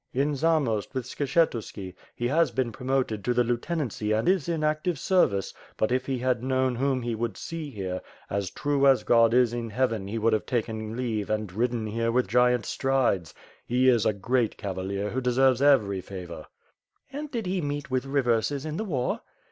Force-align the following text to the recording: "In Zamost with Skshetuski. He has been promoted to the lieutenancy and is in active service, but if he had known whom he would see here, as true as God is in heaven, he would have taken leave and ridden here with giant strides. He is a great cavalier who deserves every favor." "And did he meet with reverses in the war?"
"In 0.15 0.35
Zamost 0.35 0.95
with 0.95 1.05
Skshetuski. 1.05 1.93
He 2.15 2.27
has 2.27 2.49
been 2.49 2.71
promoted 2.71 3.23
to 3.23 3.35
the 3.35 3.43
lieutenancy 3.43 4.13
and 4.13 4.27
is 4.27 4.49
in 4.49 4.63
active 4.63 4.97
service, 4.97 5.53
but 5.77 5.91
if 5.91 6.07
he 6.07 6.17
had 6.17 6.41
known 6.41 6.73
whom 6.73 7.03
he 7.03 7.13
would 7.13 7.37
see 7.37 7.69
here, 7.69 8.01
as 8.27 8.49
true 8.49 8.87
as 8.87 9.03
God 9.03 9.31
is 9.31 9.53
in 9.53 9.69
heaven, 9.69 10.07
he 10.07 10.17
would 10.17 10.33
have 10.33 10.47
taken 10.47 10.97
leave 10.97 11.29
and 11.29 11.53
ridden 11.53 11.85
here 11.85 12.11
with 12.11 12.27
giant 12.27 12.65
strides. 12.65 13.35
He 13.63 13.89
is 13.89 14.03
a 14.07 14.11
great 14.11 14.57
cavalier 14.57 15.11
who 15.11 15.21
deserves 15.21 15.61
every 15.61 16.01
favor." 16.01 16.47
"And 17.13 17.29
did 17.29 17.45
he 17.45 17.61
meet 17.61 17.91
with 17.91 18.05
reverses 18.07 18.65
in 18.65 18.77
the 18.77 18.83
war?" 18.83 19.21